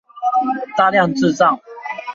[0.75, 1.61] 大量製造